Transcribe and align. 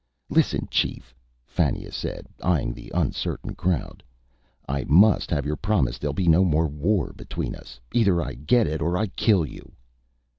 "Listen, 0.31 0.67
Chief," 0.71 1.13
Fannia 1.45 1.91
said, 1.91 2.25
eying 2.43 2.73
the 2.73 2.91
uncertain 2.91 3.53
crowd. 3.53 4.01
"I 4.67 4.83
must 4.85 5.29
have 5.29 5.45
your 5.45 5.55
promise 5.57 5.99
there'll 5.99 6.13
be 6.15 6.27
no 6.27 6.43
more 6.43 6.67
war 6.67 7.13
between 7.15 7.53
us. 7.55 7.79
Either 7.93 8.19
I 8.19 8.33
get 8.33 8.65
it 8.65 8.81
or 8.81 8.97
I 8.97 9.05
kill 9.09 9.45
you." 9.45 9.73